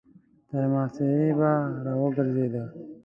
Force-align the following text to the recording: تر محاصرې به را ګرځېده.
تر 0.49 0.63
محاصرې 0.71 1.29
به 1.39 1.51
را 1.85 1.93
ګرځېده. 2.15 2.63